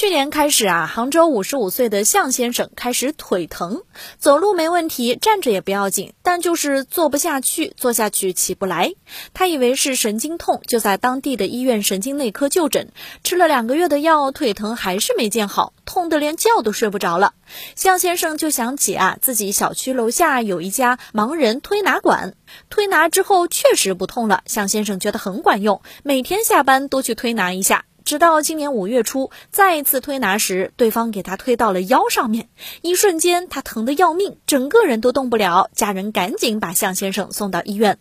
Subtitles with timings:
[0.00, 3.82] 去年开始啊，杭州五十五岁的向先生开始腿疼，
[4.16, 8.94] 走路没问题，站着也不要紧，但就是坐不下去，坐下去起不来。
[9.34, 12.92] 他以为是神经痛，就在当地的医院神经内科就诊，
[13.24, 17.34] 吃了两个月的药，腿疼还是没见好，痛得连觉都睡不着了。
[17.76, 22.34] 向先生就想起啊，自己小区楼下有一家盲人推拿馆，
[22.70, 27.84] 推拿之后确实不痛了，向先生觉得很管用，每天下班都去推拿一下。
[28.10, 32.48] 直到今年五月初，再一次推拿时，对方给他推到了腰上面，
[32.82, 35.70] 一瞬间他疼得要命，整个人都动不了。
[35.76, 37.98] 家人赶紧把向先生送到医院，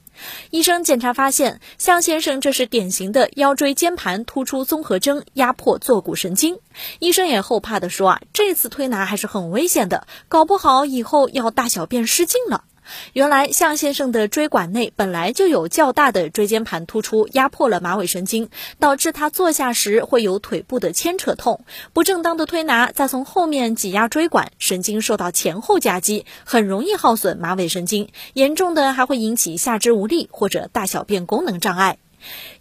[0.49, 6.57] 医生检查发现，向先生这是典型的腰椎间盘突出综合征，压迫坐骨神经。
[6.97, 12.63] 医生也后怕的说啊，这次推拿还是很危险的，搞不好以后要大小便失禁了。
[13.13, 21.65] 原来向先生的椎管内本来就有较大的椎间盘突出，压迫了马尾神经，导致他坐下时会有腿部的牵扯痛。
[21.93, 31.97] 不正当的推拿，再从后面挤压椎管，神经受到前后夹击，很容易耗损马尾神经，严重的还会引起下肢无力或者大小便功能障碍。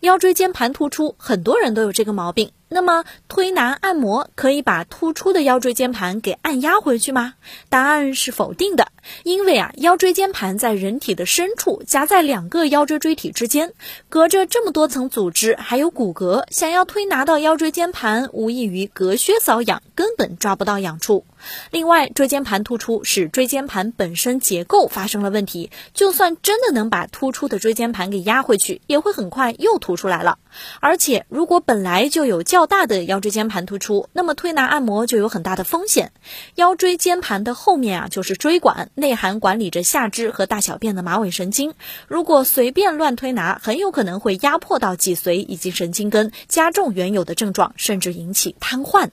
[0.00, 2.50] 腰椎间盘突出，很多人都有这个毛病。
[2.68, 7.34] 那么，推拿按摩可以把突出的腰椎间盘给按压回去吗？
[7.68, 8.88] 答案是否定的。
[9.22, 13.72] 因为啊，腰椎间盘在人体的深处，夹在两个腰椎椎体之间，
[14.10, 21.24] 隔着这么多层组织，还有骨骼，想要推拿到腰椎间盘，无异于隔靴搔痒，根本抓不到痒处。
[21.70, 30.38] 另外，椎间盘突出使椎间盘本身结构发生了问题，就算真的能把突出的椎间盘给压回去，也会很快又凸出来了。
[30.80, 36.12] 而且，如果本来就有较大的腰椎间盘突出，那么推拿按摩就有很大的风险。
[36.54, 38.90] 腰椎间盘的后面啊，就是椎管。
[38.94, 41.74] 内含管理着下肢和大小便的马尾神经，
[42.06, 49.10] 如果随便乱推拿，很有可能会压迫到脊髓以及神经根，加重原有的症状，甚至引起瘫痪。